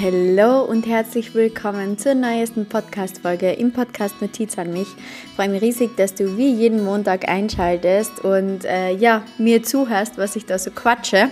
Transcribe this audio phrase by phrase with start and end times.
[0.00, 4.88] Hallo und herzlich willkommen zur neuesten Podcast-Folge im Podcast Notiz an mich.
[4.88, 10.16] Ich freue mich riesig, dass du wie jeden Montag einschaltest und äh, ja, mir zuhörst,
[10.16, 11.28] was ich da so quatsche.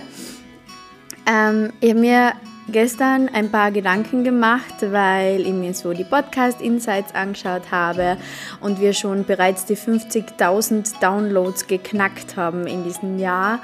[1.25, 2.33] Ähm, ich habe mir
[2.69, 8.17] gestern ein paar Gedanken gemacht, weil ich mir so die Podcast-Insights angeschaut habe
[8.59, 13.59] und wir schon bereits die 50.000 Downloads geknackt haben in diesem Jahr.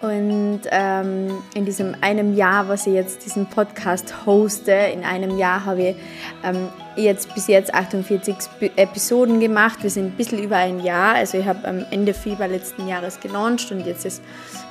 [0.00, 5.64] Und ähm, in diesem einem Jahr, was ich jetzt diesen Podcast hoste, in einem Jahr
[5.64, 5.96] habe ich
[6.44, 8.36] ähm, jetzt bis jetzt 48
[8.76, 9.82] Episoden gemacht.
[9.82, 11.14] Wir sind ein bisschen über ein Jahr.
[11.14, 14.22] Also ich habe am Ende Februar letzten Jahres gelauncht und jetzt, ist,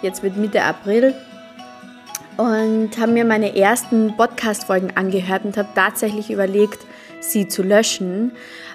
[0.02, 1.14] jetzt wird Mitte April
[2.38, 6.80] und habe mir meine ersten Podcast-Folgen angehört und habe tatsächlich überlegt,
[7.20, 8.34] sie zu löschen,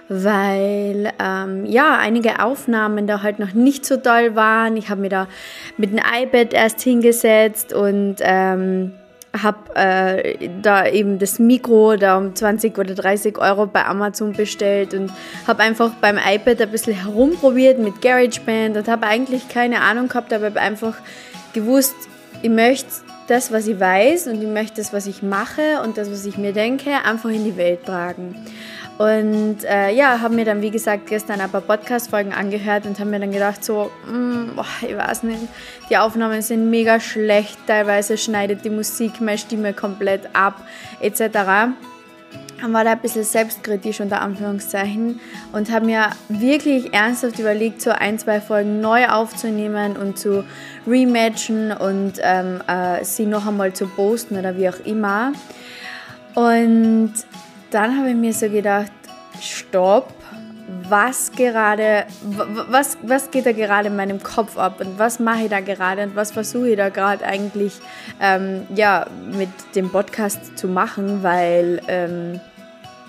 [0.09, 4.77] weil ähm, ja einige Aufnahmen da halt noch nicht so toll waren.
[4.77, 5.28] Ich habe mir da
[5.77, 8.92] mit dem iPad erst hingesetzt und ähm,
[9.41, 14.95] habe äh, da eben das Mikro da um 20 oder 30 Euro bei Amazon bestellt
[14.95, 15.13] und
[15.46, 20.32] habe einfach beim iPad ein bisschen herumprobiert mit GarageBand und habe eigentlich keine Ahnung gehabt,
[20.32, 20.95] aber habe einfach
[21.52, 21.95] gewusst,
[22.42, 22.88] ich möchte
[23.30, 26.36] das, was ich weiß und ich möchte das, was ich mache und das, was ich
[26.36, 28.34] mir denke, einfach in die Welt tragen.
[28.98, 33.08] Und äh, ja, habe mir dann, wie gesagt, gestern ein paar Podcast-Folgen angehört und habe
[33.08, 35.40] mir dann gedacht, so, mm, boah, ich weiß nicht,
[35.88, 40.62] die Aufnahmen sind mega schlecht, teilweise schneidet die Musik meine Stimme komplett ab,
[41.01, 41.73] etc
[42.69, 45.21] war da ein bisschen selbstkritisch unter Anführungszeichen
[45.53, 50.45] und habe mir wirklich ernsthaft überlegt, so ein, zwei Folgen neu aufzunehmen und zu
[50.87, 55.33] rematchen und ähm, äh, sie noch einmal zu posten oder wie auch immer.
[56.35, 57.13] Und
[57.71, 58.93] dann habe ich mir so gedacht,
[59.41, 60.13] stopp,
[60.88, 65.50] was gerade, was, was geht da gerade in meinem Kopf ab und was mache ich
[65.50, 67.75] da gerade und was versuche ich da gerade eigentlich
[68.21, 69.06] ähm, ja,
[69.37, 72.41] mit dem Podcast zu machen, weil ähm,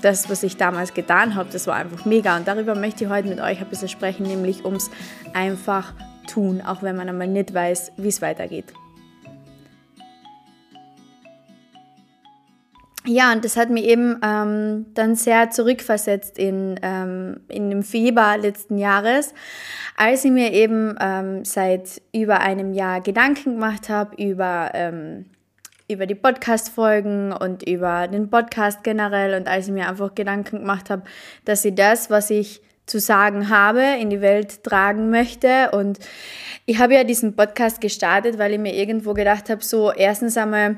[0.02, 2.36] das, was ich damals getan habe, das war einfach mega.
[2.38, 4.90] Und darüber möchte ich heute mit euch ein bisschen sprechen, nämlich ums
[5.34, 5.94] einfach
[6.28, 8.74] tun, auch wenn man einmal nicht weiß, wie es weitergeht.
[13.04, 18.38] Ja, und das hat mich eben ähm, dann sehr zurückversetzt in, ähm, in dem Februar
[18.38, 19.34] letzten Jahres,
[19.98, 25.26] als ich mir eben ähm, seit über einem Jahr Gedanken gemacht habe über ähm,
[25.92, 30.90] über die Podcast-Folgen und über den Podcast generell und als ich mir einfach Gedanken gemacht
[30.90, 31.04] habe,
[31.46, 35.72] dass ich das, was ich zu sagen habe, in die Welt tragen möchte.
[35.72, 36.00] Und
[36.66, 40.78] ich habe ja diesen Podcast gestartet, weil ich mir irgendwo gedacht habe, so erstens einmal,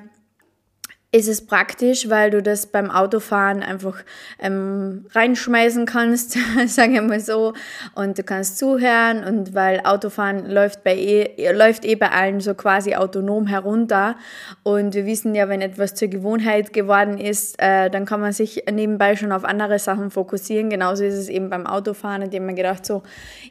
[1.14, 3.98] ist es praktisch, weil du das beim Autofahren einfach
[4.40, 6.36] ähm, reinschmeißen kannst,
[6.66, 7.54] sagen wir mal so,
[7.94, 12.56] und du kannst zuhören und weil Autofahren läuft, bei eh, läuft eh bei allen so
[12.56, 14.16] quasi autonom herunter.
[14.64, 18.64] Und wir wissen ja, wenn etwas zur Gewohnheit geworden ist, äh, dann kann man sich
[18.72, 22.88] nebenbei schon auf andere Sachen fokussieren, genauso ist es eben beim Autofahren, indem man gedacht
[22.88, 23.04] so,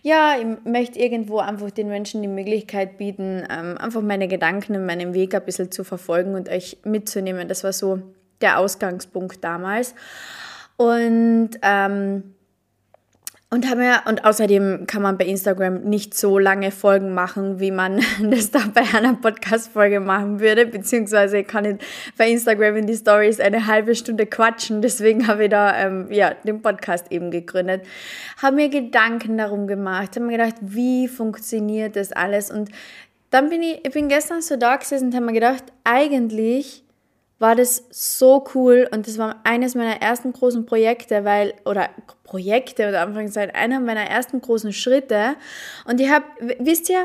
[0.03, 4.85] ja, ich möchte irgendwo einfach den Menschen die Möglichkeit bieten, ähm, einfach meine Gedanken und
[4.85, 8.01] meinen Weg ein bisschen zu verfolgen und euch mitzunehmen, das war so
[8.41, 9.95] der Ausgangspunkt damals.
[10.77, 12.35] Und, ähm,
[13.51, 17.71] und, haben wir, und außerdem kann man bei Instagram nicht so lange Folgen machen, wie
[17.71, 20.65] man das da bei einer Podcast-Folge machen würde.
[20.65, 21.85] Beziehungsweise ich kann nicht
[22.17, 24.81] bei Instagram in die Stories eine halbe Stunde quatschen.
[24.81, 27.83] Deswegen habe ich da ähm, ja, den Podcast eben gegründet.
[28.43, 32.51] Habe mir Gedanken darum gemacht, habe mir gedacht, wie funktioniert das alles?
[32.51, 32.71] Und
[33.31, 36.83] dann bin ich, ich bin gestern so da gesessen und habe mir gedacht, eigentlich
[37.43, 41.91] war das so cool und das war eines meiner ersten großen Projekte, weil, oder
[42.23, 45.35] Projekte oder Anführungszeichen, einer meiner ersten großen Schritte.
[45.85, 46.25] Und ich habe,
[46.61, 47.05] wisst ihr,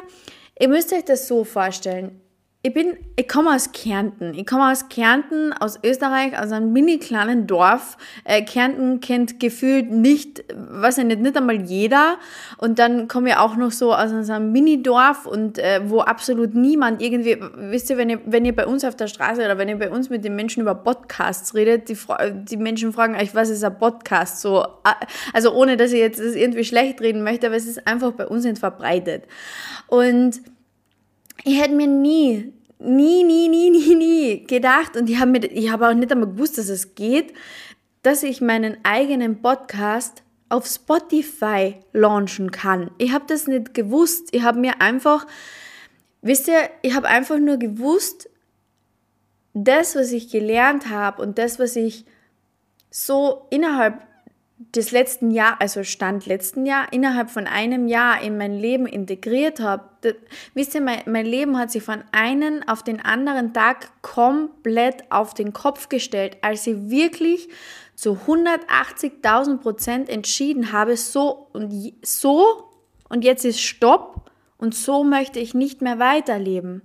[0.59, 2.21] ihr müsst euch das so vorstellen
[2.67, 4.33] ich bin, ich komme aus Kärnten.
[4.33, 7.95] Ich komme aus Kärnten, aus Österreich, aus einem mini kleinen Dorf.
[8.25, 12.17] Äh, Kärnten kennt gefühlt nicht, was ja nicht, nicht einmal jeder.
[12.57, 17.01] Und dann komme ich auch noch so aus einem Mini-Dorf und äh, wo absolut niemand
[17.01, 19.79] irgendwie, wisst ihr, wenn ihr, wenn ihr bei uns auf der Straße oder wenn ihr
[19.79, 21.97] bei uns mit den Menschen über Podcasts redet, die,
[22.49, 24.41] die Menschen fragen euch, was ist ein Podcast?
[24.41, 27.87] So, äh, also ohne, dass ich jetzt das irgendwie schlecht reden möchte, aber es ist
[27.87, 29.23] einfach bei uns nicht verbreitet.
[29.87, 30.41] Und
[31.45, 35.93] ich hätte mir nie nie, nie, nie, nie, nie gedacht und ich habe mir, auch
[35.93, 37.33] nicht einmal gewusst, dass es geht,
[38.03, 42.91] dass ich meinen eigenen Podcast auf Spotify launchen kann.
[42.97, 44.29] Ich habe das nicht gewusst.
[44.31, 45.27] Ich habe mir einfach,
[46.21, 48.29] wisst ihr, ich habe einfach nur gewusst,
[49.53, 52.05] das, was ich gelernt habe und das, was ich
[52.91, 54.05] so innerhalb
[54.59, 59.59] des letzten Jahr, also Stand letzten Jahr, innerhalb von einem Jahr in mein Leben integriert
[59.59, 60.15] habe,
[60.55, 65.35] wisst ihr, mein, mein Leben hat sich von einem auf den anderen Tag komplett auf
[65.35, 67.49] den Kopf gestellt, als ich wirklich
[67.95, 72.71] zu 180.000 Prozent entschieden habe, so und so
[73.09, 76.81] und jetzt ist Stopp und so möchte ich nicht mehr weiterleben.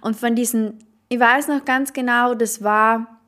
[0.00, 0.78] Und von diesen,
[1.08, 3.19] ich weiß noch ganz genau, das war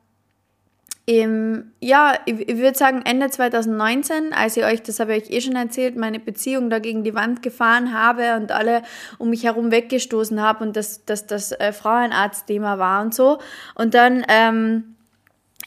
[1.05, 5.41] im, ja, ich, würde sagen Ende 2019, als ich euch, das habe ich euch eh
[5.41, 8.83] schon erzählt, meine Beziehung da gegen die Wand gefahren habe und alle
[9.17, 13.39] um mich herum weggestoßen habe und dass das, das äh, Frauenarzt-Thema war und so.
[13.75, 14.95] Und dann, ähm,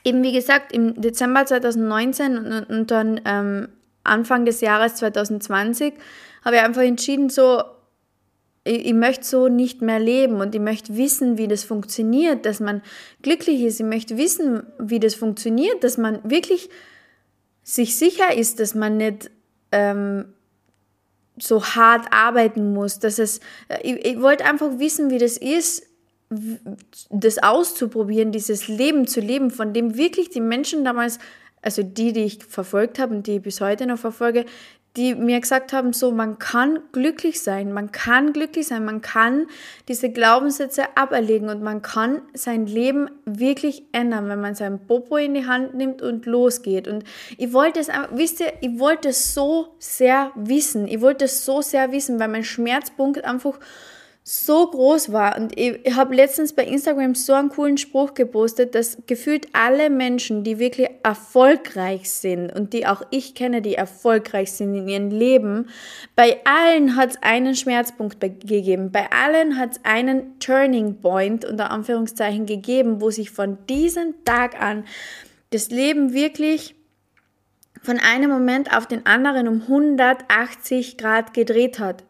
[0.05, 3.69] eben wie gesagt, im Dezember 2019 und, und dann ähm,
[4.05, 5.93] Anfang des Jahres 2020
[6.47, 7.63] habe ich einfach entschieden, so,
[8.67, 12.61] ich, ich möchte so nicht mehr leben und ich möchte wissen, wie das funktioniert, dass
[12.61, 12.83] man
[13.23, 13.81] glücklich ist.
[13.81, 16.69] Ich möchte wissen, wie das funktioniert, dass man wirklich
[17.63, 19.31] sich sicher ist, dass man nicht
[19.73, 20.27] ähm,
[21.39, 22.99] so hart arbeiten muss.
[22.99, 25.87] Dass es, äh, ich, ich wollte einfach wissen, wie das ist,
[27.11, 31.19] das auszuprobieren, dieses Leben zu leben, von dem wirklich die Menschen damals,
[31.63, 34.45] also die, die ich verfolgt habe und die ich bis heute noch verfolge,
[34.97, 39.47] die mir gesagt haben, so, man kann glücklich sein, man kann glücklich sein, man kann
[39.89, 45.35] diese Glaubenssätze aberlegen und man kann sein Leben wirklich ändern, wenn man sein Popo in
[45.35, 46.89] die Hand nimmt und losgeht.
[46.89, 47.05] Und
[47.37, 51.61] ich wollte es, wisst ihr, ich wollte es so sehr wissen, ich wollte es so
[51.61, 53.59] sehr wissen, weil mein Schmerzpunkt einfach
[54.29, 55.37] so groß war.
[55.37, 60.43] Und ich, habe letztens bei Instagram so einen coolen Spruch gepostet, dass gefühlt alle Menschen,
[60.43, 65.69] die wirklich erfolgreich sind und die auch ich kenne, die erfolgreich sind in ihrem Leben,
[66.17, 68.91] bei allen hat es einen Schmerzpunkt gegeben.
[68.91, 74.61] Bei allen hat es einen Turning Point unter Anführungszeichen gegeben, wo sich von diesem Tag
[74.61, 74.87] an
[75.51, 76.75] das Leben wirklich
[77.81, 82.03] von einem Moment auf den anderen um 180 Grad gedreht hat.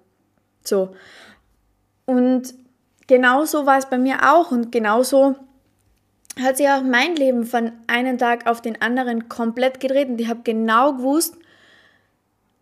[0.65, 0.95] So.
[2.07, 2.55] Und
[3.07, 5.37] genauso war es bei mir auch und genauso
[6.41, 10.29] hat sich auch mein Leben von einem Tag auf den anderen komplett gedreht und ich
[10.29, 11.37] habe genau gewusst,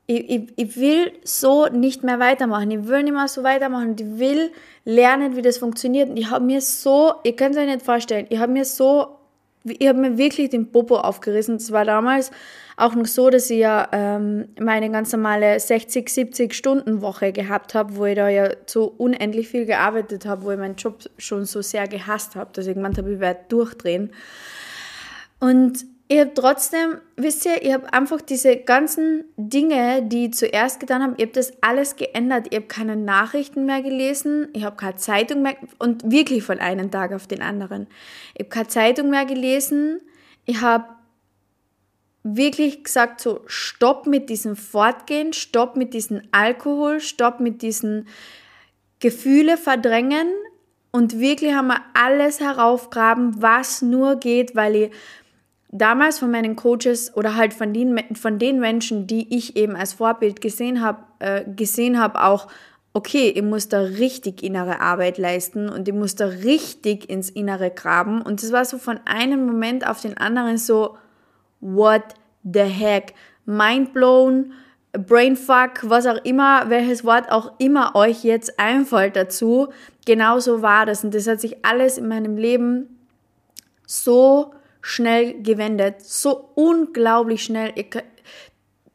[0.07, 2.71] ich, ich, ich, will so nicht mehr weitermachen.
[2.71, 3.97] Ich will nicht mehr so weitermachen.
[3.99, 4.53] Ich will
[4.85, 6.11] lernen, wie das funktioniert.
[6.11, 9.17] Und ich habe mir so, ihr könnt es euch nicht vorstellen, ich habe mir so
[9.65, 11.59] ich habe mir wirklich den Popo aufgerissen.
[11.59, 12.31] Das war damals
[12.77, 17.75] auch noch so, dass ich ja ähm, meine ganz normale 60, 70 Stunden Woche gehabt
[17.75, 21.45] habe, wo ich da ja so unendlich viel gearbeitet habe, wo ich meinen Job schon
[21.45, 24.13] so sehr gehasst habe, dass ich gemeint habe, ich werde durchdrehen.
[25.41, 30.79] Und ich habe trotzdem, wisst ihr, ich habe einfach diese ganzen Dinge, die ich zuerst
[30.79, 32.49] getan habe, ich habe das alles geändert.
[32.51, 36.91] Ich habe keine Nachrichten mehr gelesen, ich habe keine Zeitung mehr und wirklich von einem
[36.91, 37.87] Tag auf den anderen.
[38.35, 40.01] Ich habe keine Zeitung mehr gelesen.
[40.45, 40.85] Ich habe
[42.23, 48.09] wirklich gesagt so Stopp mit diesem Fortgehen, Stopp mit diesem Alkohol, Stopp mit diesen
[49.01, 50.29] Gefühle verdrängen
[50.91, 54.91] und wirklich haben wir alles heraufgraben, was nur geht, weil ich
[55.75, 59.95] damals von meinen Coaches oder halt von den, von den Menschen, die ich eben als
[59.95, 62.47] Vorbild gesehen habe, äh, gesehen habe, auch,
[62.93, 67.73] okay, ich muss da richtig innere Arbeit leisten und ich muss da richtig ins Innere
[67.73, 68.23] graben.
[68.23, 70.97] Und es war so von einem Moment auf den anderen so,
[71.61, 72.03] what
[72.45, 73.15] the heck?
[73.45, 74.53] Mind blown,
[74.93, 79.71] Brainfuck, was auch immer, welches Wort auch immer euch jetzt einfällt dazu.
[80.07, 81.03] Genauso war das.
[81.03, 83.01] Und das hat sich alles in meinem Leben
[83.87, 84.55] so
[84.87, 87.73] schnell gewendet, so unglaublich schnell.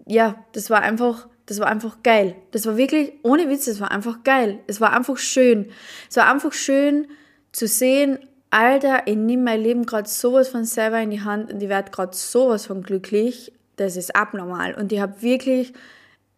[0.06, 2.36] Ja, das war einfach, das war einfach geil.
[2.52, 4.60] Das war wirklich, ohne Witz, das war einfach geil.
[4.68, 5.72] Es war einfach schön.
[6.08, 7.08] Es war einfach schön
[7.52, 8.20] zu sehen,
[8.52, 11.90] Alter, ich nehme mein Leben gerade sowas von selber in die Hand und ich werde
[11.90, 13.52] gerade sowas von glücklich.
[13.76, 14.76] Das ist abnormal.
[14.76, 15.74] Und ich habe wirklich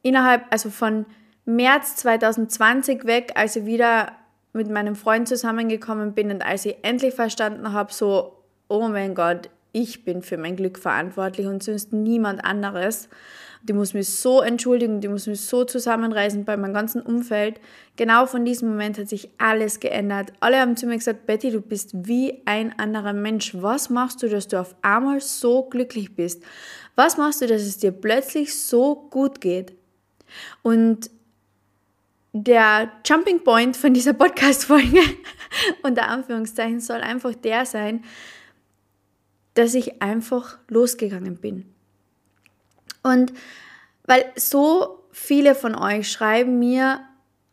[0.01, 1.05] innerhalb, also von
[1.43, 4.13] März 2020 weg, als ich wieder
[4.53, 8.40] mit meinem Freund zusammengekommen bin und als ich endlich verstanden habe, so,
[8.71, 13.09] oh mein Gott, ich bin für mein Glück verantwortlich und sonst niemand anderes.
[13.63, 17.59] Die muss mich so entschuldigen, die muss mich so zusammenreißen bei meinem ganzen Umfeld.
[17.95, 20.31] Genau von diesem Moment hat sich alles geändert.
[20.39, 23.53] Alle haben zu mir gesagt, Betty, du bist wie ein anderer Mensch.
[23.53, 26.41] Was machst du, dass du auf einmal so glücklich bist?
[26.95, 29.73] Was machst du, dass es dir plötzlich so gut geht?
[30.63, 31.11] Und
[32.33, 35.01] der Jumping Point von dieser Podcast-Folge,
[35.83, 38.03] unter Anführungszeichen, soll einfach der sein,
[39.53, 41.65] dass ich einfach losgegangen bin.
[43.03, 43.33] Und
[44.05, 47.01] weil so viele von euch schreiben mir,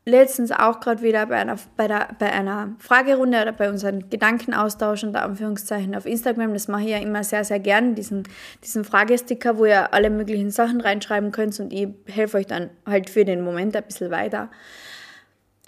[0.09, 5.05] letztens auch gerade wieder bei einer, bei, der, bei einer Fragerunde oder bei unseren Gedankenaustausch
[5.05, 6.55] unter Anführungszeichen auf Instagram.
[6.55, 8.25] Das mache ich ja immer sehr, sehr gern, diesen,
[8.64, 13.11] diesen Fragesticker, wo ihr alle möglichen Sachen reinschreiben könnt und ich helfe euch dann halt
[13.11, 14.50] für den Moment ein bisschen weiter.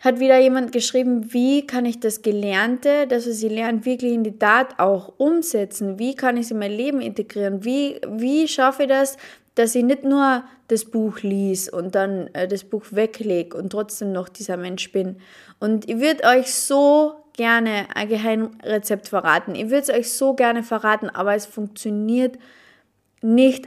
[0.01, 4.25] Hat wieder jemand geschrieben, wie kann ich das Gelernte, das was ich lernt, wirklich in
[4.25, 5.99] die Tat auch umsetzen?
[5.99, 7.65] Wie kann ich es in mein Leben integrieren?
[7.65, 9.19] Wie, wie schaffe ich das,
[9.57, 14.13] dass ich nicht nur das Buch lies und dann äh, das Buch weglege und trotzdem
[14.13, 15.17] noch dieser Mensch bin.
[15.59, 19.55] Und ich würde euch so gerne ein Geheimrezept verraten.
[19.55, 22.45] Ich würde es euch so gerne verraten, aber es funktioniert nicht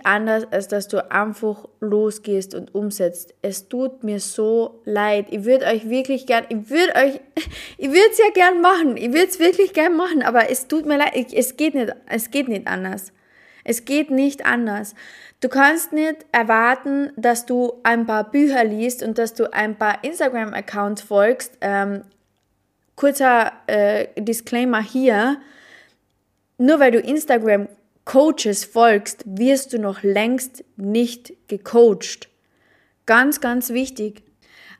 [0.03, 3.35] anders, als dass du einfach losgehst und umsetzt.
[3.41, 5.27] Es tut mir so leid.
[5.29, 7.19] Ich würde euch wirklich gern, ich würde euch,
[7.77, 8.97] ich würde es ja gern machen.
[8.97, 11.33] Ich würde es wirklich gern machen, aber es tut mir leid.
[11.33, 13.11] Es geht nicht, es geht nicht anders.
[13.63, 14.95] Es geht nicht anders.
[15.39, 20.03] Du kannst nicht erwarten, dass du ein paar Bücher liest und dass du ein paar
[20.03, 21.57] Instagram-Accounts folgst.
[21.61, 22.03] Ähm,
[22.95, 25.37] kurzer äh, Disclaimer hier.
[26.57, 26.99] Nur weil du
[28.05, 32.29] Instagram-Coaches folgst, wirst du noch längst nicht gecoacht.
[33.05, 34.23] Ganz, ganz wichtig.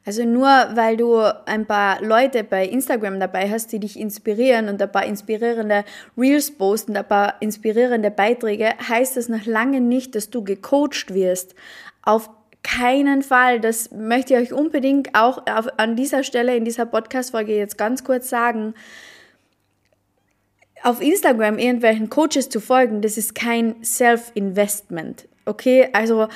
[0.06, 4.82] Also nur weil du ein paar Leute bei Instagram dabei hast, die dich inspirieren und
[4.82, 5.86] ein paar inspirierende
[6.18, 11.56] Reels posten, ein paar inspirierende Beiträge, heißt das noch lange nicht, dass du gecoacht wirst.
[12.02, 12.30] Auf
[12.64, 13.62] keinen Fall.
[13.62, 18.04] Das möchte ich euch unbedingt auch auf, an dieser Stelle in dieser Podcast-Folge jetzt ganz
[18.04, 18.74] kurz sagen.
[20.84, 25.30] Auf Instagram irgendwelchen Coaches zu folgen, das ist kein Self-Investment.
[25.46, 26.28] Okay, also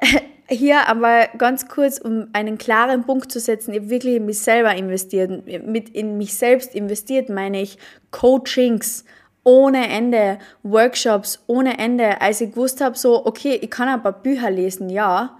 [0.48, 4.74] hier aber ganz kurz, um einen klaren Punkt zu setzen, ich wirklich in mich selber
[4.74, 5.46] investiert.
[5.66, 7.78] Mit in mich selbst investiert meine ich
[8.10, 9.04] Coachings
[9.42, 12.20] ohne Ende, Workshops ohne Ende.
[12.20, 15.38] Als ich gewusst habe, so, okay, ich kann ein paar Bücher lesen, ja,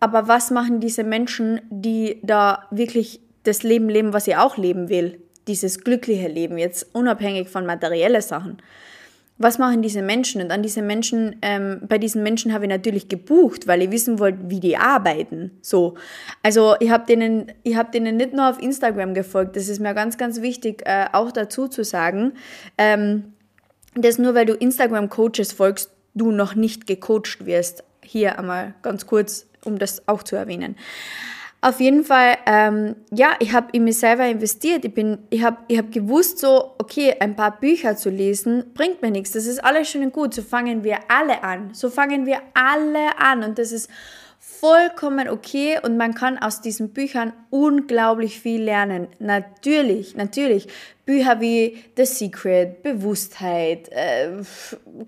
[0.00, 4.88] aber was machen diese Menschen, die da wirklich das Leben leben, was ich auch leben
[4.88, 5.21] will?
[5.46, 8.62] Dieses glückliche Leben, jetzt unabhängig von materiellen Sachen
[9.42, 10.40] was machen diese Menschen?
[10.40, 14.18] Und an diese Menschen, ähm, bei diesen Menschen habe ich natürlich gebucht, weil ich wissen
[14.18, 15.50] wollte, wie die arbeiten.
[15.60, 15.94] So.
[16.42, 19.94] Also ich habe denen, ich habe denen nicht nur auf Instagram gefolgt, das ist mir
[19.94, 22.32] ganz, ganz wichtig, äh, auch dazu zu sagen,
[22.78, 23.32] ähm,
[23.94, 27.84] dass nur weil du Instagram-Coaches folgst, du noch nicht gecoacht wirst.
[28.02, 30.76] Hier einmal ganz kurz, um das auch zu erwähnen.
[31.64, 34.84] Auf jeden Fall, ähm, ja, ich habe in mich selber investiert.
[34.84, 39.00] Ich, bin, ich habe ich hab gewusst, so, okay, ein paar Bücher zu lesen bringt
[39.00, 39.30] mir nichts.
[39.30, 40.34] Das ist alles schön und gut.
[40.34, 41.72] So fangen wir alle an.
[41.72, 43.44] So fangen wir alle an.
[43.44, 43.88] Und das ist
[44.62, 49.08] vollkommen okay und man kann aus diesen Büchern unglaublich viel lernen.
[49.18, 50.68] Natürlich, natürlich.
[51.04, 54.28] Bücher wie The Secret, Bewusstheit, äh,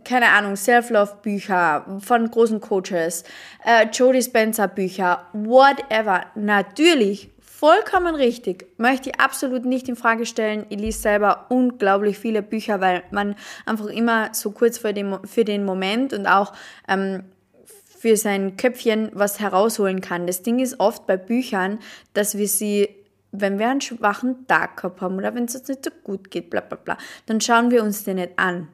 [0.02, 3.22] keine Ahnung, Self-Love-Bücher von großen Coaches,
[3.64, 6.24] äh, Jodie Spencer-Bücher, whatever.
[6.34, 8.66] Natürlich, vollkommen richtig.
[8.76, 10.66] Möchte ich absolut nicht in Frage stellen.
[10.68, 15.44] Ich lese selber unglaublich viele Bücher, weil man einfach immer so kurz für den, für
[15.44, 16.54] den Moment und auch
[16.88, 17.22] ähm,
[18.04, 20.26] für sein Köpfchen was herausholen kann.
[20.26, 21.78] Das Ding ist oft bei Büchern,
[22.12, 22.90] dass wir sie,
[23.32, 26.50] wenn wir einen schwachen Tag gehabt haben oder wenn es uns nicht so gut geht,
[26.50, 28.68] bla bla bla, dann schauen wir uns den nicht an.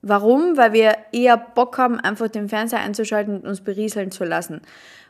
[0.00, 0.56] Warum?
[0.56, 4.62] Weil wir eher Bock haben, einfach den Fernseher einzuschalten und uns berieseln zu lassen.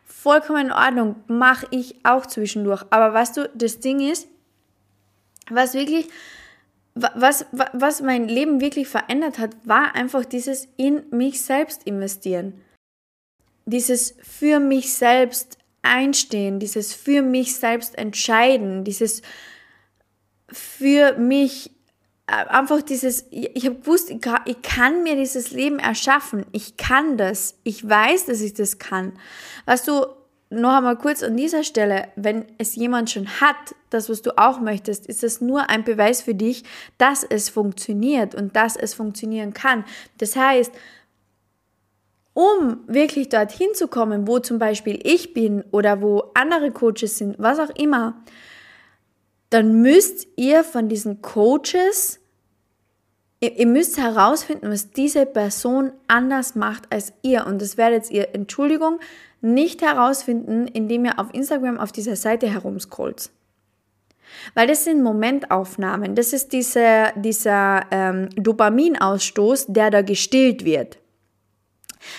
[0.05, 2.85] Vollkommen in Ordnung, mache ich auch zwischendurch.
[2.91, 4.29] Aber weißt du, das Ding ist,
[5.49, 6.11] was wirklich,
[6.95, 12.53] was, was mein Leben wirklich verändert hat, war einfach dieses in mich selbst investieren
[13.65, 19.23] dieses für mich selbst einstehen, dieses für mich selbst entscheiden, dieses
[20.49, 21.71] für mich
[22.27, 27.59] äh, einfach dieses, ich habe gewusst, ich kann, mir dieses Leben erschaffen, ich kann das,
[27.65, 29.13] ich weiß, dass ich das kann.
[29.67, 30.07] Weißt du,
[30.51, 34.61] noch einmal kurz an dieser Stelle, wenn es jemand schon hat, das, was du auch
[34.61, 36.65] möchtest, ist es nur ein Beweis für dich,
[36.99, 39.85] dass es funktioniert und dass es funktionieren kann.
[40.19, 40.73] Das heißt,
[42.35, 47.37] um wirklich dorthin zu kommen, wo zum Beispiel ich bin oder wo andere Coaches sind,
[47.39, 48.23] was auch immer,
[49.51, 52.21] dann müsst ihr von diesen Coaches,
[53.41, 57.47] ihr, müsst herausfinden, was diese Person anders macht als ihr.
[57.47, 58.99] Und das werdet ihr, Entschuldigung,
[59.43, 63.31] nicht herausfinden, indem ihr auf Instagram auf dieser Seite herumscrollt.
[64.55, 71.02] Weil das sind Momentaufnahmen, das ist diese, dieser ähm, Dopaminausstoß, der da gestillt wird.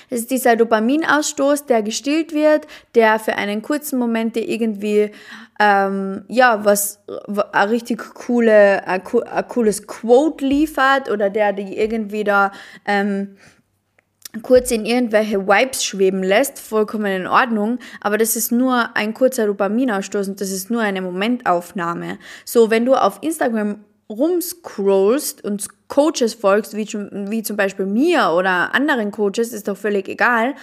[0.10, 5.12] Das ist dieser Dopaminausstoß, der gestillt wird, der für einen kurzen Moment dir irgendwie
[5.60, 7.04] ähm, ja was
[7.52, 12.52] ein richtig coole, ein, cooles Quote liefert oder der dir irgendwie da
[12.86, 13.38] ähm,
[14.42, 19.46] kurz in irgendwelche Vibes schweben lässt, vollkommen in Ordnung, aber das ist nur ein kurzer
[19.46, 22.18] Dopaminausstoß und das ist nur eine Momentaufnahme.
[22.44, 28.74] So, wenn du auf Instagram rumscrollst und Coaches folgst, wie, wie zum Beispiel mir oder
[28.74, 30.56] anderen Coaches, ist doch völlig egal,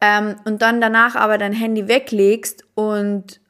[0.00, 3.40] ähm, und dann danach aber dein Handy weglegst und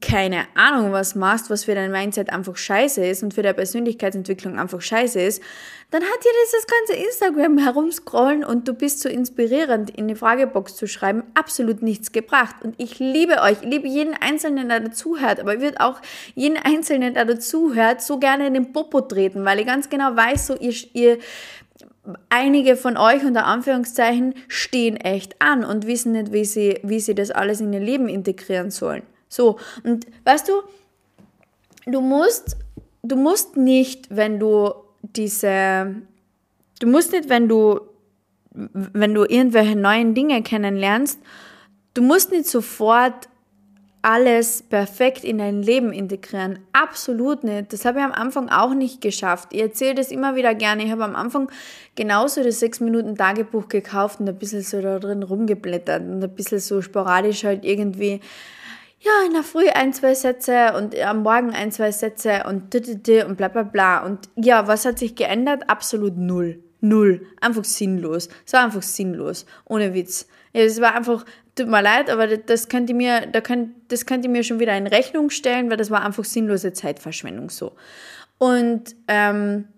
[0.00, 4.58] keine Ahnung was machst, was für dein Mindset einfach scheiße ist und für deine Persönlichkeitsentwicklung
[4.58, 5.42] einfach scheiße ist,
[5.90, 10.76] dann hat dir dieses ganze Instagram herumscrollen und du bist so inspirierend in die Fragebox
[10.76, 12.56] zu schreiben, absolut nichts gebracht.
[12.62, 16.00] Und ich liebe euch, ich liebe jeden Einzelnen, der dazuhört, aber ich würde auch
[16.34, 20.46] jeden Einzelnen, der dazuhört, so gerne in den Popo treten, weil ich ganz genau weiß,
[20.46, 21.18] so ihr, ihr
[22.30, 27.14] einige von euch unter Anführungszeichen stehen echt an und wissen nicht, wie sie, wie sie
[27.14, 29.02] das alles in ihr Leben integrieren sollen.
[29.28, 30.52] So, und weißt du,
[31.86, 32.56] du musst,
[33.02, 35.94] du musst nicht, wenn du diese,
[36.80, 37.80] du musst nicht, wenn du,
[38.50, 41.18] wenn du irgendwelche neuen Dinge kennenlernst,
[41.94, 43.28] du musst nicht sofort
[44.04, 46.58] alles perfekt in dein Leben integrieren.
[46.72, 47.72] Absolut nicht.
[47.72, 49.48] Das habe ich am Anfang auch nicht geschafft.
[49.52, 50.84] Ich erzähle das immer wieder gerne.
[50.84, 51.50] Ich habe am Anfang
[51.94, 56.82] genauso das 6-Minuten-Tagebuch gekauft und ein bisschen so da drin rumgeblättert und ein bisschen so
[56.82, 58.20] sporadisch halt irgendwie
[59.04, 63.36] ja, in der Früh ein, zwei Sätze und am Morgen ein, zwei Sätze und und
[63.36, 64.04] bla bla bla.
[64.04, 65.68] Und ja, was hat sich geändert?
[65.68, 66.62] Absolut null.
[66.80, 67.26] Null.
[67.40, 68.30] Einfach sinnlos.
[68.46, 69.44] Es war einfach sinnlos.
[69.66, 70.26] Ohne Witz.
[70.54, 74.06] Ja, es war einfach, tut mir leid, aber das könnt ihr mir, da könnt, das
[74.06, 77.72] könnt ihr mir schon wieder in Rechnung stellen, weil das war einfach sinnlose Zeitverschwendung so.
[78.38, 79.68] Und ähm,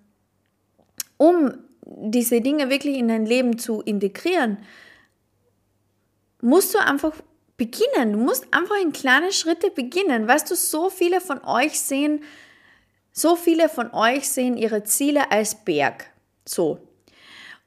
[1.16, 1.52] um
[1.84, 4.58] diese Dinge wirklich in dein Leben zu integrieren,
[6.40, 7.12] musst du einfach
[7.56, 8.12] beginnen.
[8.12, 10.28] Du musst einfach in kleine Schritte beginnen.
[10.28, 12.22] Weißt du, so viele von euch sehen,
[13.12, 16.10] so viele von euch sehen ihre Ziele als Berg.
[16.44, 16.78] So.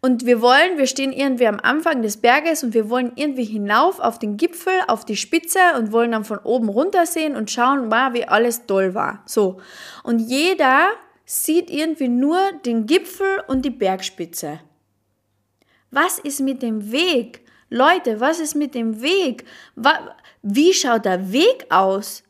[0.01, 3.99] Und wir wollen, wir stehen irgendwie am Anfang des Berges und wir wollen irgendwie hinauf
[3.99, 7.91] auf den Gipfel, auf die Spitze und wollen dann von oben runter sehen und schauen,
[7.91, 9.23] wow, wie alles toll war.
[9.25, 9.59] So.
[10.03, 10.91] Und jeder
[11.25, 14.61] sieht irgendwie nur den Gipfel und die Bergspitze.
[15.91, 17.41] Was ist mit dem Weg?
[17.69, 19.45] Leute, was ist mit dem Weg?
[20.41, 22.23] Wie schaut der Weg aus?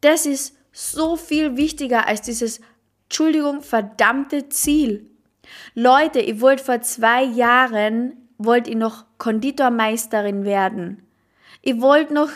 [0.00, 2.60] Das ist so viel wichtiger als dieses,
[3.04, 5.10] Entschuldigung, verdammte Ziel.
[5.74, 11.02] Leute, ihr wollt vor zwei Jahren, wollt ihr noch Konditormeisterin werden.
[11.62, 12.30] Ihr wollt noch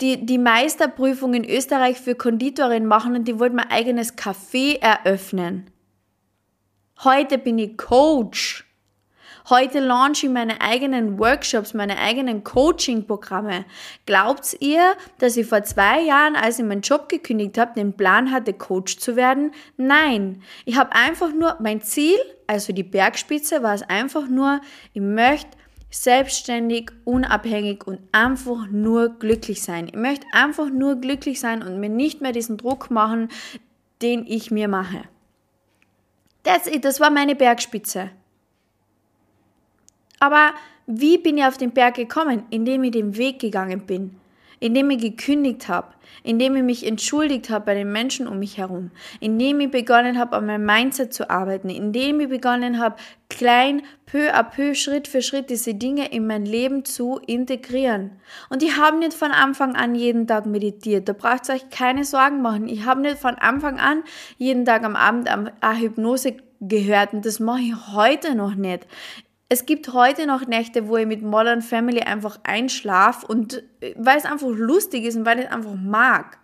[0.00, 5.70] die, die Meisterprüfung in Österreich für Konditorin machen und ihr wollt mein eigenes Café eröffnen.
[7.04, 8.61] Heute bin ich Coach.
[9.48, 13.64] Heute launche ich meine eigenen Workshops, meine eigenen Coaching-Programme.
[14.06, 18.30] Glaubt ihr, dass ich vor zwei Jahren, als ich meinen Job gekündigt habe, den Plan
[18.30, 19.52] hatte, Coach zu werden?
[19.76, 20.42] Nein.
[20.64, 24.60] Ich habe einfach nur, mein Ziel, also die Bergspitze, war es einfach nur,
[24.92, 25.50] ich möchte
[25.90, 29.88] selbstständig, unabhängig und einfach nur glücklich sein.
[29.88, 33.28] Ich möchte einfach nur glücklich sein und mir nicht mehr diesen Druck machen,
[34.00, 35.02] den ich mir mache.
[36.44, 38.10] That's it, das war meine Bergspitze.
[40.22, 40.54] Aber
[40.86, 42.44] wie bin ich auf den Berg gekommen?
[42.50, 44.20] Indem ich den Weg gegangen bin,
[44.60, 45.88] indem ich gekündigt habe,
[46.22, 50.36] indem ich mich entschuldigt habe bei den Menschen um mich herum, indem ich begonnen habe,
[50.36, 52.94] an meinem Mindset zu arbeiten, indem ich begonnen habe,
[53.28, 58.12] klein, peu à peu, Schritt für Schritt diese Dinge in mein Leben zu integrieren.
[58.48, 61.08] Und ich habe nicht von Anfang an jeden Tag meditiert.
[61.08, 62.68] Da braucht ihr euch keine Sorgen machen.
[62.68, 64.04] Ich habe nicht von Anfang an
[64.38, 68.86] jeden Tag am Abend eine Hypnose gehört und das mache ich heute noch nicht.
[69.52, 74.16] Es gibt heute noch Nächte, wo ich mit Modern Family einfach einschlafe und äh, weil
[74.16, 76.38] es einfach lustig ist und weil ich es einfach mag.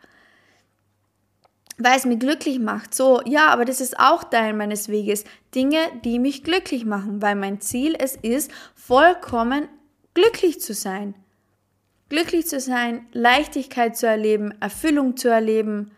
[1.79, 2.95] Weil es mich glücklich macht.
[2.95, 5.25] So, ja, aber das ist auch Teil meines Weges.
[5.55, 9.71] Dinge, die mich glücklich machen, weil mein Ziel es ist, vollkommen
[10.13, 11.15] glücklich zu sein.
[12.11, 15.93] Glücklich zu sein, Leichtigkeit zu erleben, Erfüllung zu erleben,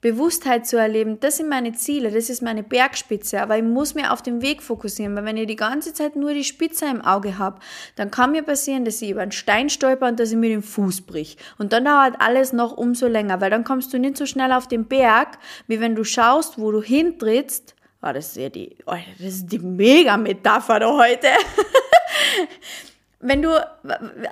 [0.00, 4.12] Bewusstheit zu erleben, das sind meine Ziele, das ist meine Bergspitze, aber ich muss mir
[4.12, 7.36] auf den Weg fokussieren, weil wenn ich die ganze Zeit nur die Spitze im Auge
[7.38, 7.60] habe,
[7.96, 10.62] dann kann mir passieren, dass ich über einen Stein stolper und dass ich mir den
[10.62, 11.36] Fuß brich.
[11.58, 14.68] Und dann dauert alles noch umso länger, weil dann kommst du nicht so schnell auf
[14.68, 17.74] den Berg, wie wenn du schaust, wo du hintrittst.
[18.02, 21.28] Oh, das ist ja die, oh, das ist die Mega-Metapher da heute.
[23.22, 23.50] Wenn du,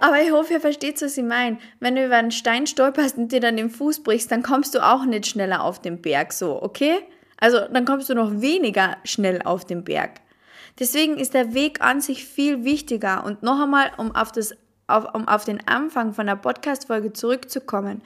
[0.01, 1.59] aber ich hoffe, ihr versteht, was ich meine.
[1.79, 4.85] Wenn du über einen Stein stolperst und dir dann den Fuß brichst, dann kommst du
[4.85, 6.99] auch nicht schneller auf den Berg, so, okay?
[7.39, 10.21] Also dann kommst du noch weniger schnell auf den Berg.
[10.79, 13.25] Deswegen ist der Weg an sich viel wichtiger.
[13.25, 14.55] Und noch einmal, um auf, das,
[14.87, 18.03] auf, um auf den Anfang von der Podcast-Folge zurückzukommen.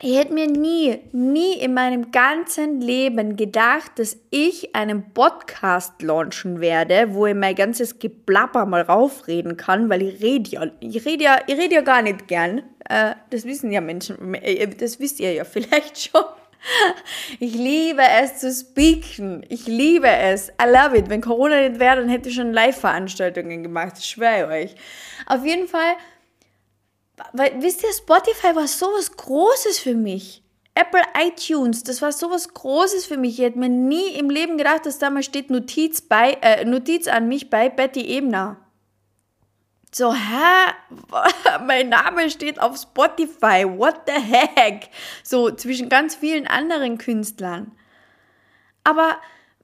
[0.00, 6.60] Ich hätte mir nie, nie in meinem ganzen Leben gedacht, dass ich einen Podcast launchen
[6.60, 11.24] werde, wo ich mein ganzes Geplapper mal raufreden kann, weil ich rede ja, ich rede
[11.24, 12.62] ja, ich rede ja gar nicht gern.
[12.88, 16.24] Äh, das wissen ja Menschen, äh, das wisst ihr ja vielleicht schon.
[17.40, 19.44] Ich liebe es zu speaken.
[19.48, 20.48] Ich liebe es.
[20.48, 21.10] I love it.
[21.10, 23.96] Wenn Corona nicht wäre, dann hätte ich schon Live-Veranstaltungen gemacht.
[23.98, 24.74] Ich schwöre euch.
[25.26, 25.94] Auf jeden Fall
[27.32, 30.42] weil, wisst ihr, Spotify war sowas Großes für mich.
[30.74, 33.38] Apple iTunes, das war sowas Großes für mich.
[33.38, 37.06] Ich hätte mir nie im Leben gedacht, dass da mal steht Notiz, bei, äh, Notiz
[37.06, 38.56] an mich bei Betty Ebner.
[39.92, 40.72] So, hä?
[41.66, 43.64] mein Name steht auf Spotify.
[43.64, 44.88] What the heck?
[45.22, 47.70] So zwischen ganz vielen anderen Künstlern.
[48.82, 49.16] Aber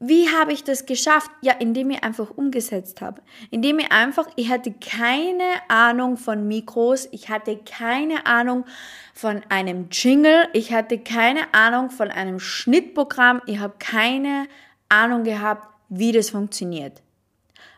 [0.03, 1.31] wie habe ich das geschafft?
[1.43, 3.21] Ja, indem ich einfach umgesetzt habe.
[3.51, 8.65] Indem ich einfach, ich hatte keine Ahnung von Mikros, ich hatte keine Ahnung
[9.13, 14.49] von einem Jingle, ich hatte keine Ahnung von einem Schnittprogramm, ich habe keine
[14.89, 17.03] Ahnung gehabt, wie das funktioniert.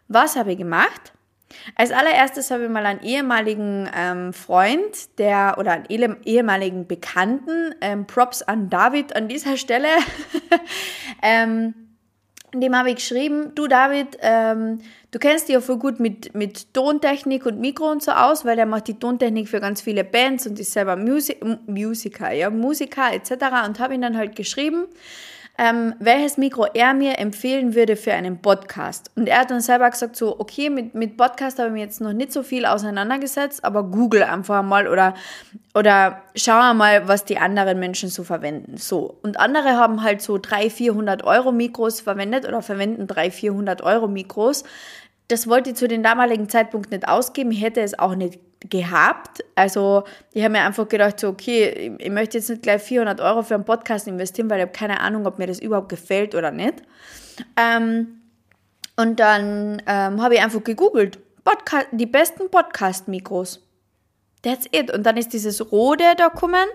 [0.06, 1.12] Was habe ich gemacht?
[1.74, 8.06] Als allererstes habe ich mal einen ehemaligen ähm, Freund, der oder einen ehemaligen Bekannten, ähm,
[8.06, 9.88] Props an David an dieser Stelle,
[11.22, 11.74] ähm,
[12.60, 16.74] dem habe ich geschrieben, du David, ähm, du kennst dich ja voll gut mit, mit
[16.74, 20.46] Tontechnik und Mikro und so aus, weil er macht die Tontechnik für ganz viele Bands
[20.46, 21.36] und ist selber Musi
[21.66, 23.32] Musiker, ja, Musiker etc.
[23.66, 24.84] Und habe ihn dann halt geschrieben,
[25.58, 29.10] ähm, welches Mikro er mir empfehlen würde für einen Podcast.
[29.16, 32.00] Und er hat dann selber gesagt, so, okay, mit, mit Podcast habe ich mich jetzt
[32.00, 35.14] noch nicht so viel auseinandergesetzt, aber google einfach mal oder,
[35.74, 38.78] oder schau mal, was die anderen Menschen so verwenden.
[38.78, 39.18] So.
[39.22, 44.08] Und andere haben halt so 300, 400 Euro Mikros verwendet oder verwenden 300, 400 Euro
[44.08, 44.64] Mikros.
[45.28, 47.50] Das wollte ich zu dem damaligen Zeitpunkt nicht ausgeben.
[47.52, 48.38] Hätte es auch nicht
[48.68, 49.44] gehabt.
[49.54, 53.42] Also ich habe mir einfach gedacht, so, okay, ich möchte jetzt nicht gleich 400 Euro
[53.42, 56.50] für einen Podcast investieren, weil ich habe keine Ahnung, ob mir das überhaupt gefällt oder
[56.50, 56.82] nicht.
[57.56, 58.20] Ähm,
[58.96, 63.66] und dann ähm, habe ich einfach gegoogelt, Podcast, die besten Podcast-Mikros.
[64.42, 64.92] That's it.
[64.92, 66.66] Und dann ist dieses Rode da gekommen.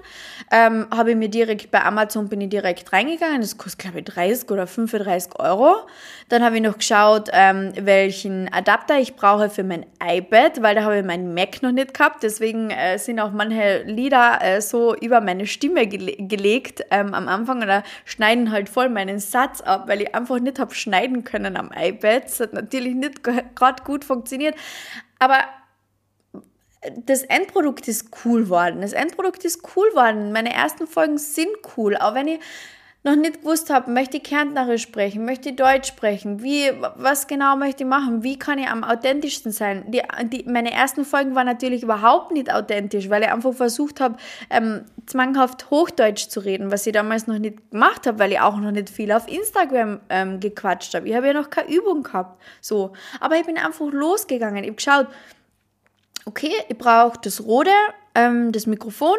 [0.52, 3.42] Ähm, habe ich mir direkt bei Amazon bin ich direkt reingegangen.
[3.42, 5.76] Das kostet, glaube ich, 30 oder 35 Euro.
[6.30, 10.84] Dann habe ich noch geschaut, ähm, welchen Adapter ich brauche für mein iPad, weil da
[10.84, 12.24] habe ich meinen Mac noch nicht gehabt.
[12.24, 17.28] Deswegen äh, sind auch manche Lieder äh, so über meine Stimme gele gelegt ähm, am
[17.28, 21.58] Anfang oder schneiden halt voll meinen Satz ab, weil ich einfach nicht habe schneiden können
[21.58, 22.24] am iPad.
[22.24, 24.56] Das hat natürlich nicht gerade gut funktioniert.
[25.20, 25.40] Aber
[27.06, 28.82] das Endprodukt ist cool geworden.
[28.82, 30.32] Das Endprodukt ist cool geworden.
[30.32, 31.98] Meine ersten Folgen sind cool.
[31.98, 32.40] Auch wenn ich
[33.04, 37.56] noch nicht gewusst habe, möchte ich Kärntnerisch sprechen, möchte ich Deutsch sprechen, wie, was genau
[37.56, 39.86] möchte ich machen, wie kann ich am authentischsten sein.
[39.88, 44.18] Die, die, meine ersten Folgen waren natürlich überhaupt nicht authentisch, weil ich einfach versucht habe,
[44.50, 48.58] ähm, zwanghaft Hochdeutsch zu reden, was ich damals noch nicht gemacht habe, weil ich auch
[48.58, 51.08] noch nicht viel auf Instagram ähm, gequatscht habe.
[51.08, 52.42] Ich habe ja noch keine Übung gehabt.
[52.60, 52.92] So.
[53.22, 54.64] Aber ich bin einfach losgegangen.
[54.64, 55.08] Ich habe geschaut,
[56.28, 57.72] okay, ich brauche das Rode,
[58.14, 59.18] ähm, das Mikrofon,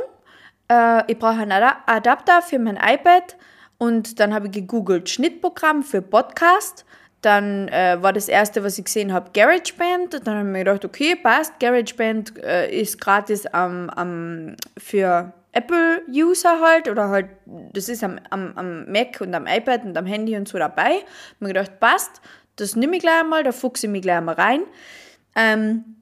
[0.70, 3.36] äh, ich brauche einen Adapter für mein iPad
[3.78, 6.84] und dann habe ich gegoogelt Schnittprogramm für Podcast.
[7.22, 10.24] Dann äh, war das erste, was ich gesehen habe, GarageBand.
[10.24, 11.58] Dann habe ich mir gedacht, okay, passt.
[11.58, 17.26] GarageBand äh, ist gratis am, am, für Apple-User halt oder halt,
[17.72, 20.90] das ist am, am, am Mac und am iPad und am Handy und so dabei.
[20.90, 22.20] Ich habe mir gedacht, passt,
[22.54, 24.60] das nehme ich gleich einmal, da fuchse ich mich gleich einmal rein.
[25.34, 25.97] Ähm,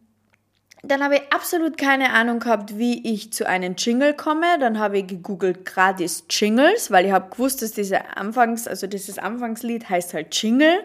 [0.89, 4.59] dann habe ich absolut keine Ahnung gehabt, wie ich zu einem Jingle komme.
[4.59, 9.19] Dann habe ich gegoogelt gratis Jingles, weil ich habe gewusst, dass diese Anfangs, also dieses
[9.19, 10.79] Anfangslied heißt halt Jingle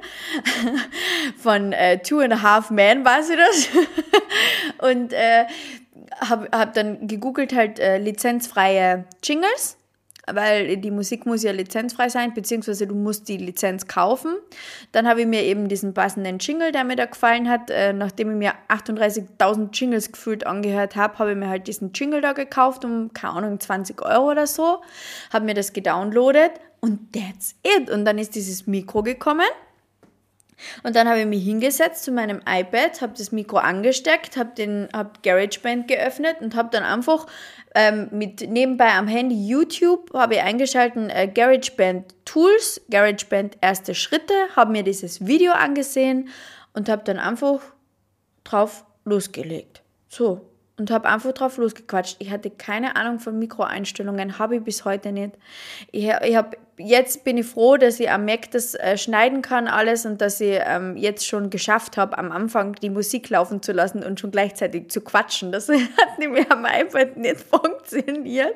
[1.38, 3.68] von äh, Two and a Half Men, weiß ich das.
[4.90, 5.46] Und äh,
[6.20, 9.78] habe hab dann gegoogelt halt äh, lizenzfreie Jingles
[10.34, 14.36] weil die Musik muss ja lizenzfrei sein, beziehungsweise du musst die Lizenz kaufen.
[14.92, 18.32] Dann habe ich mir eben diesen passenden Jingle, der mir da gefallen hat, äh, nachdem
[18.32, 22.86] ich mir 38.000 Jingles gefühlt angehört habe, habe ich mir halt diesen Jingle da gekauft
[22.86, 24.82] um, keine Ahnung, 20 Euro oder so,
[25.32, 27.90] habe mir das gedownloadet und that's it.
[27.90, 29.48] Und dann ist dieses Mikro gekommen.
[30.84, 35.24] Und dann habe ich mich hingesetzt zu meinem iPad, habe das Mikro angesteckt, habe hab
[35.24, 37.28] GarageBand geöffnet und habe dann einfach
[37.74, 44.34] ähm, mit nebenbei am Handy YouTube habe ich eingeschalten äh, GarageBand Tools, GarageBand erste Schritte,
[44.56, 46.30] habe mir dieses Video angesehen
[46.74, 47.62] und habe dann einfach
[48.44, 49.82] drauf losgelegt.
[50.10, 50.42] So,
[50.78, 52.18] und habe einfach drauf losgequatscht.
[52.20, 55.38] Ich hatte keine Ahnung von Mikroeinstellungen, habe ich bis heute nicht.
[55.92, 59.68] Ich, ich hab, jetzt bin ich froh, dass ich am Mac das äh, schneiden kann
[59.68, 63.72] alles und dass ich ähm, jetzt schon geschafft habe, am Anfang die Musik laufen zu
[63.72, 65.52] lassen und schon gleichzeitig zu quatschen.
[65.52, 68.56] Das hat nämlich am iPad nicht funktioniert.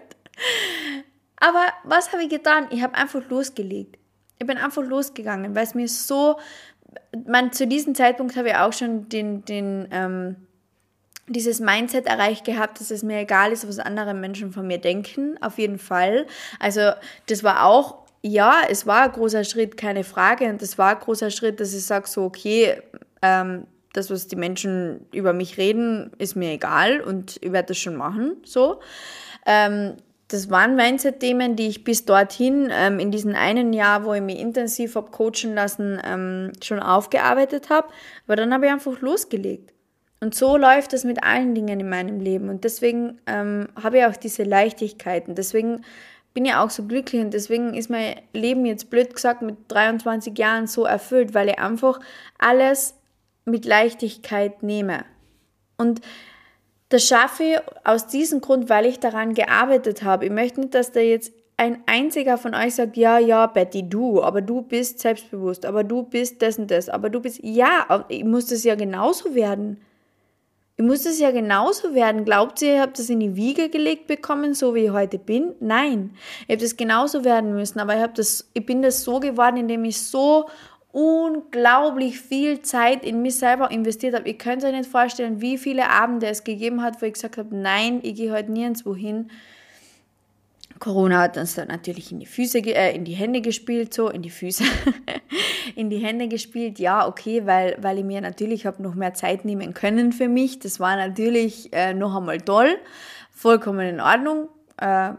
[1.38, 2.68] Aber was habe ich getan?
[2.72, 3.98] Ich habe einfach losgelegt.
[4.40, 6.38] Ich bin einfach losgegangen, weil es mir so,
[7.26, 10.36] man, zu diesem Zeitpunkt habe ich auch schon den, den, ähm,
[11.28, 15.42] dieses Mindset erreicht gehabt, dass es mir egal ist, was andere Menschen von mir denken,
[15.42, 16.28] auf jeden Fall.
[16.60, 16.92] Also
[17.28, 20.50] das war auch, ja, es war ein großer Schritt, keine Frage.
[20.50, 22.82] Und das war ein großer Schritt, dass ich sage so, okay,
[23.22, 27.78] ähm, das, was die Menschen über mich reden, ist mir egal und ich werde das
[27.78, 28.82] schon machen, so.
[29.46, 29.94] Ähm,
[30.28, 34.40] das waren Mindset-Themen, die ich bis dorthin ähm, in diesem einen Jahr, wo ich mich
[34.40, 37.90] intensiv habe coachen lassen, ähm, schon aufgearbeitet habe.
[38.26, 39.72] Aber dann habe ich einfach losgelegt.
[40.20, 42.50] Und so läuft es mit allen Dingen in meinem Leben.
[42.50, 45.36] Und deswegen ähm, habe ich auch diese Leichtigkeiten.
[45.36, 45.86] Deswegen
[46.36, 50.38] bin ich auch so glücklich und deswegen ist mein Leben jetzt blöd gesagt mit 23
[50.38, 52.00] Jahren so erfüllt, weil ich einfach
[52.38, 52.94] alles
[53.46, 55.06] mit Leichtigkeit nehme.
[55.78, 56.02] Und
[56.90, 60.26] das schaffe ich aus diesem Grund, weil ich daran gearbeitet habe.
[60.26, 64.22] Ich möchte nicht, dass da jetzt ein einziger von euch sagt, ja, ja, Betty, du,
[64.22, 68.26] aber du bist selbstbewusst, aber du bist das und das, aber du bist, ja, ich
[68.26, 69.80] muss das ja genauso werden.
[70.78, 72.26] Ich muss es ja genauso werden.
[72.26, 75.54] Glaubt ihr, ihr habt das in die Wiege gelegt bekommen, so wie ich heute bin?
[75.62, 76.12] Nein.
[76.48, 79.86] Ich habe das genauso werden müssen, aber ich, das, ich bin das so geworden, indem
[79.86, 80.50] ich so
[80.92, 84.28] unglaublich viel Zeit in mich selber investiert habe.
[84.28, 87.56] Ihr könnt euch nicht vorstellen, wie viele Abende es gegeben hat, wo ich gesagt habe,
[87.56, 89.30] nein, ich gehe heute nirgendwo hin
[90.80, 94.22] Corona hat uns dann natürlich in die Füße, äh, in die Hände gespielt, so in
[94.22, 94.64] die Füße,
[95.76, 96.80] in die Hände gespielt.
[96.80, 100.60] Ja, okay, weil, weil ich mir natürlich habe noch mehr Zeit nehmen können für mich.
[100.60, 102.78] Das war natürlich äh, noch einmal toll,
[103.32, 104.50] vollkommen in Ordnung.
[104.78, 105.14] Äh,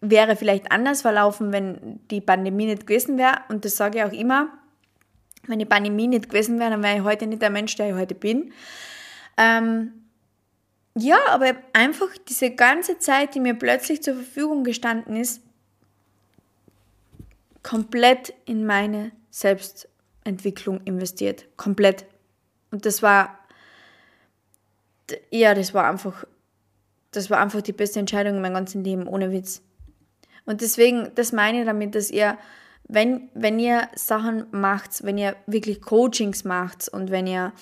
[0.00, 3.38] wäre vielleicht anders verlaufen, wenn die Pandemie nicht gewesen wäre.
[3.48, 4.48] Und das sage ich auch immer.
[5.46, 7.94] Wenn die Pandemie nicht gewesen wäre, dann wäre ich heute nicht der Mensch, der ich
[7.94, 8.52] heute bin.
[9.36, 10.01] Ähm,
[10.94, 15.42] ja, aber einfach diese ganze Zeit, die mir plötzlich zur Verfügung gestanden ist,
[17.62, 21.46] komplett in meine Selbstentwicklung investiert.
[21.56, 22.04] Komplett.
[22.70, 23.38] Und das war,
[25.30, 26.26] ja, das war einfach,
[27.10, 29.62] das war einfach die beste Entscheidung in meinem ganzen Leben, ohne Witz.
[30.44, 32.36] Und deswegen, das meine ich damit, dass ihr,
[32.88, 37.52] wenn, wenn ihr Sachen macht, wenn ihr wirklich Coachings macht und wenn ihr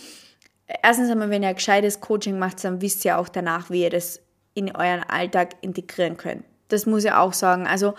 [0.83, 3.91] erstens einmal, wenn ihr ein gescheites Coaching macht, dann wisst ihr auch danach, wie ihr
[3.91, 4.21] das
[4.55, 6.45] in euren Alltag integrieren könnt.
[6.69, 7.67] Das muss ich auch sagen.
[7.67, 7.95] Also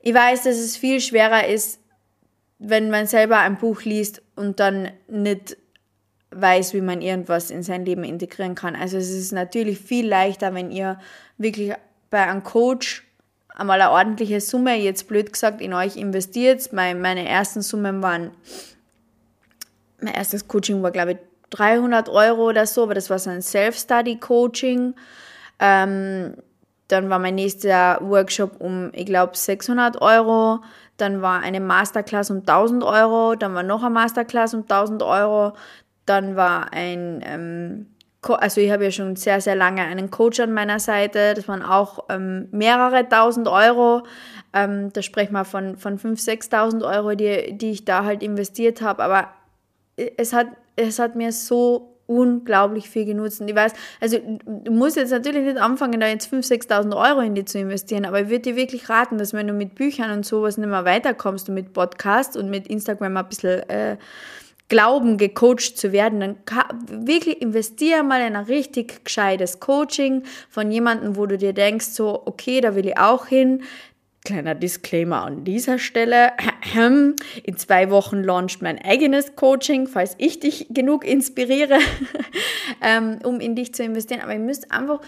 [0.00, 1.80] ich weiß, dass es viel schwerer ist,
[2.58, 5.56] wenn man selber ein Buch liest und dann nicht
[6.30, 8.74] weiß, wie man irgendwas in sein Leben integrieren kann.
[8.74, 10.98] Also es ist natürlich viel leichter, wenn ihr
[11.38, 11.72] wirklich
[12.10, 13.04] bei einem Coach
[13.48, 16.72] einmal eine ordentliche Summe, jetzt blöd gesagt, in euch investiert.
[16.72, 18.30] Meine ersten Summen waren,
[20.00, 21.18] mein erstes Coaching war, glaube ich,
[21.52, 24.94] 300 Euro oder so, aber das war so ein Self-Study-Coaching.
[25.58, 26.34] Ähm,
[26.88, 30.60] dann war mein nächster Workshop um, ich glaube, 600 Euro.
[30.96, 33.34] Dann war eine Masterclass um 1000 Euro.
[33.34, 35.52] Dann war noch eine Masterclass um 1000 Euro.
[36.04, 37.86] Dann war ein, ähm,
[38.22, 41.34] also ich habe ja schon sehr, sehr lange einen Coach an meiner Seite.
[41.34, 44.02] Das waren auch ähm, mehrere tausend Euro.
[44.52, 48.82] Ähm, da sprechen wir von, von 5.000, 6.000 Euro, die, die ich da halt investiert
[48.82, 49.02] habe.
[49.02, 49.28] Aber
[49.96, 53.40] es hat es hat mir so unglaublich viel genutzt.
[53.40, 57.20] Und ich weiß, also du musst jetzt natürlich nicht anfangen, da jetzt 5.000, 6.000 Euro
[57.20, 60.10] in die zu investieren, aber ich würde dir wirklich raten, dass wenn du mit Büchern
[60.10, 63.96] und sowas nicht mehr weiterkommst und mit Podcast und mit Instagram ein bisschen äh,
[64.68, 66.36] glauben, gecoacht zu werden, dann
[66.88, 72.22] wirklich investiere mal in ein richtig gescheites Coaching von jemandem, wo du dir denkst, so,
[72.24, 73.62] okay, da will ich auch hin,
[74.24, 76.32] Kleiner Disclaimer an dieser Stelle.
[76.74, 81.78] In zwei Wochen launcht mein eigenes Coaching, falls ich dich genug inspiriere,
[82.80, 84.20] ähm, um in dich zu investieren.
[84.20, 85.00] Aber ihr müsst einfach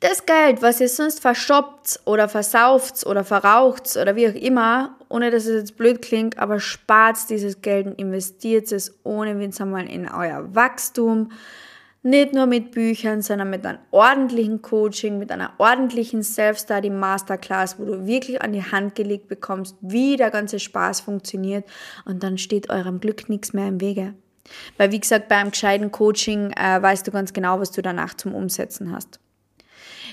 [0.00, 5.30] das Geld, was ihr sonst verschoppt oder versauft oder verraucht oder wie auch immer, ohne
[5.30, 9.86] dass es jetzt blöd klingt, aber spart dieses Geld und investiert es ohne Witz einmal
[9.88, 11.32] in euer Wachstum,
[12.04, 17.86] nicht nur mit Büchern, sondern mit einem ordentlichen Coaching, mit einer ordentlichen Self-Study Masterclass, wo
[17.86, 21.64] du wirklich an die Hand gelegt bekommst, wie der ganze Spaß funktioniert
[22.04, 24.14] und dann steht eurem Glück nichts mehr im Wege.
[24.76, 28.34] Weil wie gesagt, beim gescheiten Coaching äh, weißt du ganz genau, was du danach zum
[28.34, 29.18] Umsetzen hast.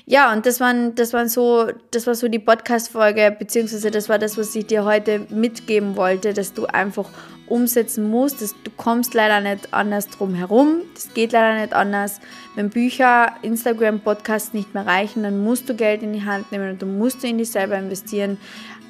[0.05, 4.19] Ja, und das waren, das waren so, das war so die Podcast-Folge, beziehungsweise das war
[4.19, 7.09] das, was ich dir heute mitgeben wollte, dass du einfach
[7.51, 8.41] umsetzen musst.
[8.41, 10.81] Das, du kommst leider nicht anders drum herum.
[10.95, 12.19] Das geht leider nicht anders.
[12.55, 16.71] Wenn Bücher, Instagram, Podcasts nicht mehr reichen, dann musst du Geld in die Hand nehmen
[16.71, 18.37] und du musst du in dich selber investieren.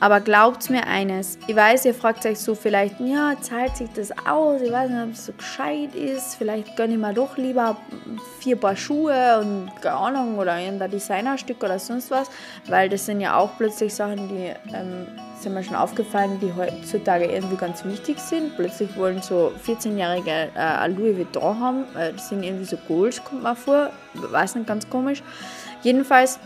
[0.01, 4.11] Aber glaubt mir eines, ich weiß, ihr fragt euch so vielleicht, ja, zahlt sich das
[4.25, 4.59] aus?
[4.59, 6.35] Ich weiß nicht, ob es so gescheit ist.
[6.35, 7.77] Vielleicht gönne ich mir doch lieber
[8.39, 12.31] vier Paar Schuhe und keine Ahnung oder irgendein Designerstück oder sonst was,
[12.67, 15.05] weil das sind ja auch plötzlich Sachen, die ähm,
[15.39, 18.55] sind mir schon aufgefallen, die heutzutage irgendwie ganz wichtig sind.
[18.55, 23.43] Plötzlich wollen so 14-jährige äh, Louis Vuitton haben, äh, das sind irgendwie so Gold, kommt
[23.43, 25.21] mir vor, weiß nicht, ganz komisch.
[25.83, 26.39] Jedenfalls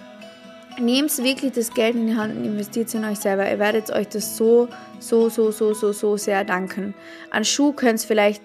[0.79, 3.49] nehmt wirklich das Geld in die Hand und investiert es in euch selber.
[3.49, 4.67] Ihr werdet euch das so,
[4.99, 6.93] so, so, so, so, so sehr danken.
[7.31, 8.41] An Schuh könnt ihr vielleicht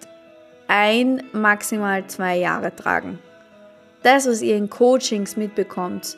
[0.69, 3.19] ein, maximal zwei Jahre tragen.
[4.03, 6.17] Das, was ihr in Coachings mitbekommt,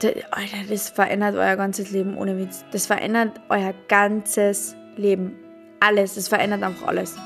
[0.00, 2.64] das, verändert euer ganzes Leben ohne Witz.
[2.72, 5.36] Das verändert euer ganzes Leben.
[5.80, 7.16] Alles, das verändert einfach alles.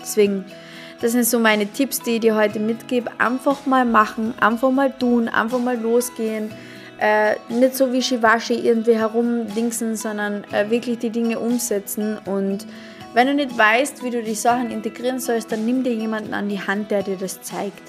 [0.00, 0.44] Deswegen,
[1.00, 3.10] das sind so meine Tipps, die ich dir heute mitgebe.
[3.18, 6.50] Einfach mal machen, einfach mal tun, einfach mal losgehen
[6.98, 12.18] äh, nicht so wie Shivashi irgendwie herumdingsen, sondern äh, wirklich die Dinge umsetzen.
[12.24, 12.66] Und
[13.14, 16.48] wenn du nicht weißt, wie du die Sachen integrieren sollst, dann nimm dir jemanden an
[16.48, 17.82] die Hand, der dir das zeigt.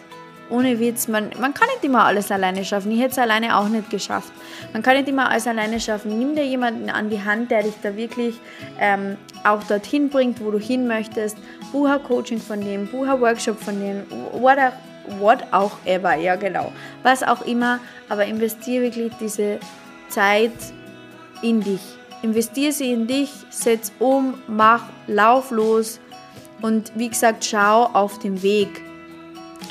[0.50, 2.91] Ohne Witz, man, man kann nicht immer alles alleine schaffen.
[2.91, 4.32] Ich hätte es alleine auch nicht geschafft.
[4.74, 6.20] Man kann nicht immer alles alleine schaffen.
[6.20, 8.39] Nimm dir jemanden an die Hand, der dich da wirklich
[8.80, 11.38] ähm, auch dorthin bringt, wo du hin möchtest.
[11.72, 14.74] Bucher Coaching von dem, Bucher Workshop von dem, whatever
[15.20, 16.72] what auch ever, ja genau,
[17.04, 19.60] was auch immer, aber investiere wirklich diese
[20.10, 20.54] Zeit
[21.41, 21.82] in dich.
[22.22, 26.00] Investiere sie in dich, setz um, mach, lauf los
[26.62, 28.82] und wie gesagt, schau auf den Weg.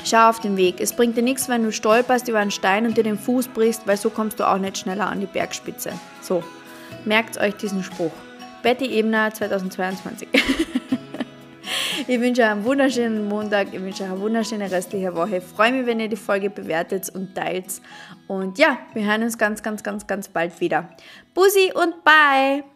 [0.03, 0.79] Schau auf den Weg.
[0.79, 3.87] Es bringt dir nichts, wenn du stolperst über einen Stein und dir den Fuß brichst,
[3.87, 5.93] weil so kommst du auch nicht schneller an die Bergspitze.
[6.21, 6.43] So,
[7.05, 8.11] merkt euch diesen Spruch.
[8.61, 10.27] Betty Ebner 2022.
[12.07, 15.37] Ich wünsche euch einen wunderschönen Montag, ich wünsche euch eine wunderschöne restliche Woche.
[15.37, 17.81] Ich freue mich, wenn ihr die Folge bewertet und teilt.
[18.27, 20.87] Und ja, wir hören uns ganz, ganz, ganz, ganz bald wieder.
[21.33, 22.74] Bussi und bye!